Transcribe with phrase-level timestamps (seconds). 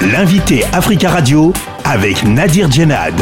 [0.00, 1.52] L'invité Africa Radio
[1.84, 3.20] avec Nadir Djenad.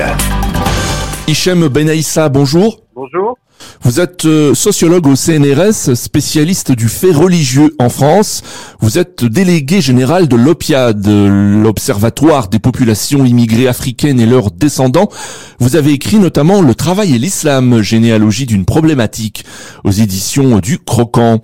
[1.27, 2.83] Hichem Benaïssa, bonjour.
[2.95, 3.39] Bonjour.
[3.83, 8.43] Vous êtes euh, sociologue au CNRS, spécialiste du fait religieux en France.
[8.81, 15.09] Vous êtes délégué général de l'OPIAD, l'Observatoire des populations immigrées africaines et leurs descendants.
[15.59, 19.45] Vous avez écrit notamment Le travail et l'islam, généalogie d'une problématique
[19.85, 21.41] aux éditions du Croquant.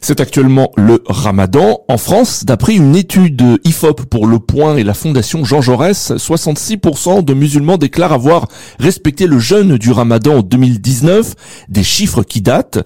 [0.00, 2.44] C'est actuellement le Ramadan en France.
[2.44, 7.78] D'après une étude IFOP pour Le Point et la Fondation Jean Jaurès, 66% de musulmans
[7.78, 11.34] déclarent avoir respecté le jeûne du Ramadan en 2019
[11.74, 12.78] des chiffres qui datent.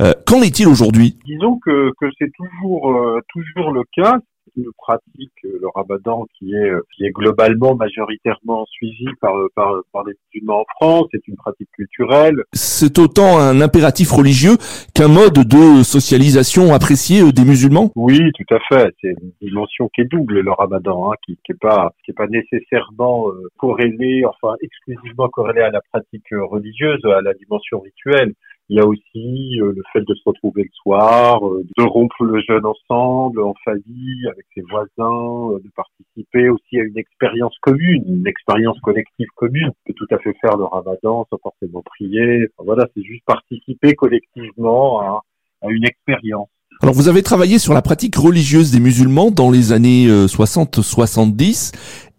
[0.00, 1.18] Euh, qu'en est-il aujourd'hui?
[1.24, 4.18] Disons que, c'est toujours, euh, toujours le cas
[4.56, 10.04] une pratique, euh, le ramadan, qui est, qui est globalement majoritairement suivie par, par, par
[10.04, 11.06] les musulmans en France.
[11.12, 12.42] C'est une pratique culturelle.
[12.52, 14.56] C'est autant un impératif religieux
[14.94, 17.90] qu'un mode de socialisation apprécié des musulmans?
[17.96, 18.94] Oui, tout à fait.
[19.00, 22.26] C'est une dimension qui est double, le ramadan, hein, qui n'est pas, qui est pas
[22.26, 23.26] nécessairement
[23.56, 28.32] corrélée, enfin exclusivement corrélée à la pratique religieuse, à la dimension rituelle.
[28.70, 32.24] Il y a aussi euh, le fait de se retrouver le soir, euh, de rompre
[32.24, 37.54] le jeûne ensemble, en famille, avec ses voisins, euh, de participer aussi à une expérience
[37.60, 39.68] commune, une expérience collective commune.
[39.68, 42.48] On peut tout à fait faire le ramadan sans forcément prier.
[42.58, 45.22] voilà, c'est juste participer collectivement à,
[45.60, 46.48] à une expérience.
[46.80, 51.72] Alors vous avez travaillé sur la pratique religieuse des musulmans dans les années 60-70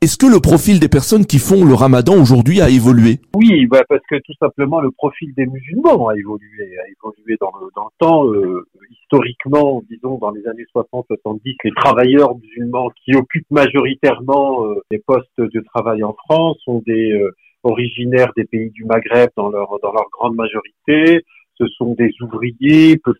[0.05, 3.81] est-ce que le profil des personnes qui font le ramadan aujourd'hui a évolué Oui, bah
[3.89, 8.27] parce que tout simplement le profil des musulmans a évolué, a évolué dans le, temps.
[8.27, 14.99] Euh, historiquement, disons dans les années 60-70, les travailleurs musulmans qui occupent majoritairement euh, des
[14.99, 17.31] postes de travail en France sont des euh,
[17.63, 21.25] originaires des pays du Maghreb dans leur dans leur grande majorité.
[21.57, 23.15] Ce sont des ouvriers peu,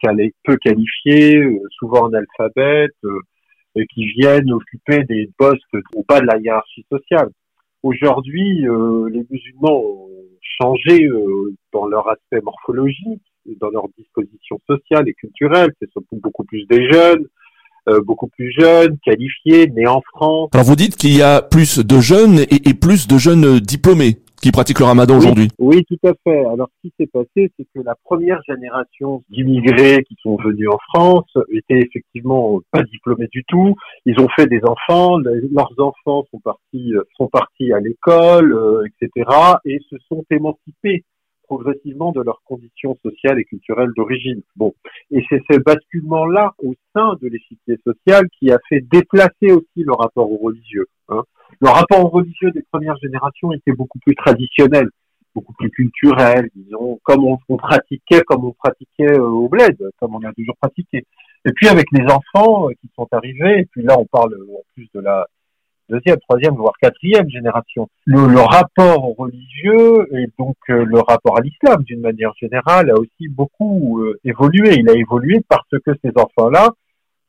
[0.57, 1.41] qualifiés,
[1.79, 2.93] souvent analphabètes
[3.93, 5.61] qui viennent occuper des postes
[5.95, 7.29] au bas de la hiérarchie sociale.
[7.83, 10.09] Aujourd'hui, euh, les musulmans ont
[10.41, 13.21] changé euh, dans leur aspect morphologique,
[13.59, 15.71] dans leur disposition sociale et culturelle.
[15.81, 17.25] Ce sont beaucoup plus des jeunes,
[17.87, 20.49] euh, beaucoup plus jeunes, qualifiés, nés en France.
[20.53, 24.51] Alors vous dites qu'il y a plus de jeunes et plus de jeunes diplômés qui
[24.51, 25.49] pratiquent le ramadan aujourd'hui.
[25.59, 26.45] Oui, tout à fait.
[26.45, 30.77] Alors, ce qui s'est passé, c'est que la première génération d'immigrés qui sont venus en
[30.93, 33.75] France étaient effectivement pas diplômés du tout.
[34.05, 39.29] Ils ont fait des enfants, leurs enfants sont partis, sont partis à l'école, euh, etc.,
[39.65, 41.03] et se sont émancipés
[41.45, 44.41] progressivement de leurs conditions sociales et culturelles d'origine.
[44.55, 44.73] Bon,
[45.11, 49.93] et c'est ce basculement-là au sein de l'échiquier social qui a fait déplacer aussi le
[49.93, 50.87] rapport au religieux.
[51.09, 51.23] Hein.
[51.59, 54.89] Le rapport religieux des premières générations était beaucoup plus traditionnel,
[55.33, 60.23] beaucoup plus culturel, disons, comme on, pratiquait, comme on pratiquait euh, au bled, comme on
[60.23, 61.05] a toujours pratiqué.
[61.45, 64.61] Et puis avec les enfants euh, qui sont arrivés, et puis là on parle en
[64.73, 65.27] plus de la
[65.89, 67.87] deuxième, troisième, voire quatrième génération.
[68.05, 72.95] Le, rapport au religieux et donc euh, le rapport à l'islam d'une manière générale a
[72.95, 74.75] aussi beaucoup évolué.
[74.77, 76.71] Il a évolué parce que ces enfants-là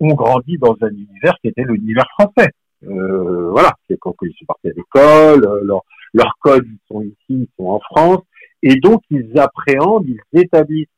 [0.01, 2.51] ont grandi dans un univers qui était l'univers français.
[2.89, 5.83] Euh, voilà, c'est quand ils sont partis à l'école, euh, leurs
[6.13, 8.23] leur codes ils sont ici, ils sont en France,
[8.63, 10.89] et donc ils appréhendent, ils établissent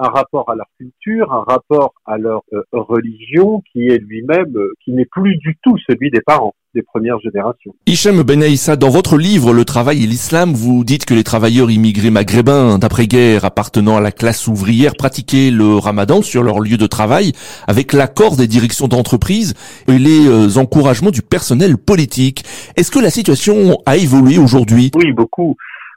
[0.00, 4.72] un rapport à leur culture, un rapport à leur euh, religion qui est lui-même, euh,
[4.82, 7.74] qui n'est plus du tout celui des parents des premières générations.
[7.86, 12.10] Hichem Benaïssa, dans votre livre Le travail et l'islam, vous dites que les travailleurs immigrés
[12.10, 17.32] maghrébins d'après-guerre appartenant à la classe ouvrière pratiquaient le ramadan sur leur lieu de travail
[17.66, 19.54] avec l'accord des directions d'entreprise
[19.88, 22.44] et les euh, encouragements du personnel politique.
[22.76, 24.92] Est-ce que la situation a évolué aujourd'hui?
[24.94, 25.56] Oui, beaucoup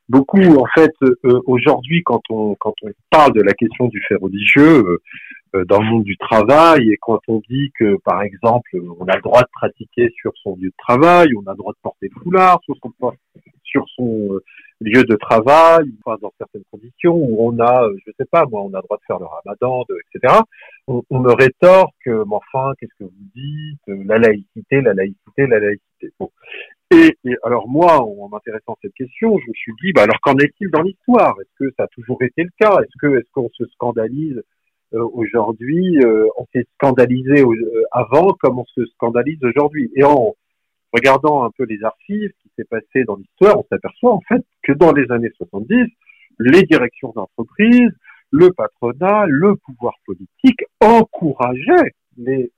[0.09, 4.15] beaucoup en fait euh, aujourd'hui quand on quand on parle de la question du fait
[4.15, 5.01] religieux euh,
[5.55, 8.69] euh, dans le monde du travail et quand on dit que par exemple
[8.99, 11.73] on a le droit de pratiquer sur son lieu de travail, on a le droit
[11.73, 12.91] de porter le foulard sur son
[13.63, 13.85] sur
[14.81, 18.77] lieu de travail, dans certaines conditions où on a, je sais pas moi, on a
[18.77, 20.41] le droit de faire le ramadan, etc.
[20.87, 24.05] On, me rétorque, mais enfin, qu'est-ce que vous dites?
[24.05, 26.11] La laïcité, la laïcité, la laïcité.
[26.93, 30.37] Et, alors moi, en m'intéressant à cette question, je me suis dit, bah alors qu'en
[30.37, 31.35] est-il dans l'histoire?
[31.41, 32.77] Est-ce que ça a toujours été le cas?
[32.81, 34.43] Est-ce que est-ce qu'on se scandalise
[34.93, 39.91] euh, aujourd'hui euh, On s'est scandalisé euh, avant comme on se scandalise aujourd'hui?
[39.95, 40.35] Et en
[40.93, 44.45] regardant un peu les archives, ce qui s'est passé dans l'histoire, on s'aperçoit en fait
[44.61, 45.87] que dans les années 70,
[46.39, 47.89] les directions d'entreprise,
[48.29, 52.51] le patronat, le pouvoir politique encourageaient les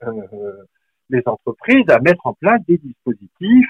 [1.08, 3.68] les entreprises à mettre en place des dispositifs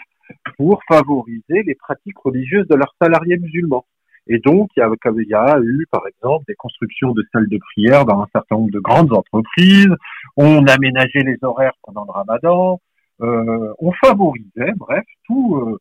[0.57, 3.87] pour favoriser les pratiques religieuses de leurs salariés musulmans.
[4.29, 8.21] Et donc, il y, a, eu, par exemple, des constructions de salles de prière dans
[8.21, 9.95] un certain nombre de grandes entreprises.
[10.37, 12.81] On aménageait les horaires pendant le ramadan.
[13.21, 15.79] on favorisait, bref, tout euh,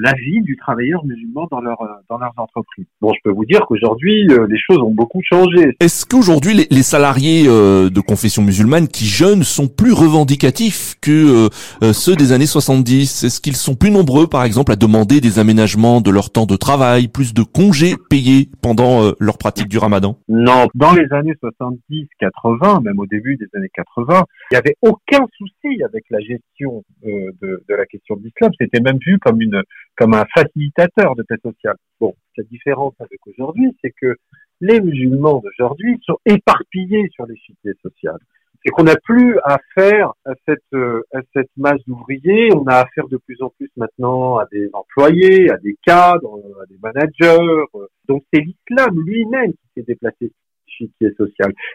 [0.00, 2.86] la vie du travailleur musulman dans leur euh, dans leurs entreprises.
[3.00, 5.76] Bon, je peux vous dire qu'aujourd'hui euh, les choses ont beaucoup changé.
[5.80, 11.48] Est-ce qu'aujourd'hui les, les, salariés de confession musulmane qui jeûnent sont plus revendicatifs que
[11.92, 16.00] ceux des années 70 Est-ce qu'ils sont plus nombreux par exemple à demander des aménagements
[16.00, 20.18] de leur temps de travail, plus de congés payés pendant leur pratique du Ramadan?
[20.28, 24.76] Non, dans les années 70, 80, même au début des années 80, il n'y avait
[24.82, 28.52] aucun souci avec la gestion de, de la question de l'islam.
[28.60, 29.62] C'était même vu comme une
[29.96, 31.76] comme un facilitateur de paix sociale.
[32.00, 34.16] Bon, la différence avec aujourd'hui, c'est que
[34.60, 38.18] les musulmans d'aujourd'hui sont éparpillés sur les cités sociales.
[38.64, 43.06] C'est qu'on n'a plus affaire à cette, euh, à cette masse d'ouvriers, on a affaire
[43.08, 47.64] de plus en plus maintenant à des employés, à des cadres, à des managers.
[48.08, 50.32] Donc c'est l'islam lui-même qui s'est déplacé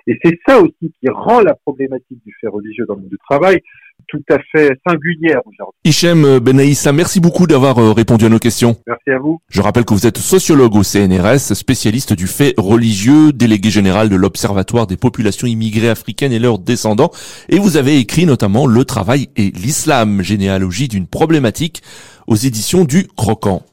[0.08, 3.18] Et c'est ça aussi qui rend la problématique du fait religieux dans le monde du
[3.30, 3.62] travail
[4.08, 5.80] tout à fait singulière aujourd'hui.
[5.86, 8.76] Hichem Benaïssa, merci beaucoup d'avoir euh, répondu à nos questions.
[8.88, 9.42] Merci à vous.
[9.50, 14.16] Je rappelle que vous êtes sociologue au CNRS, spécialiste du fait religieux, délégué général de
[14.16, 17.12] l'Observatoire des populations immigrées africaines et leurs descendants,
[17.50, 21.82] et vous avez écrit notamment Le travail et l'islam, généalogie d'une problématique
[22.28, 23.64] aux éditions du Croquant.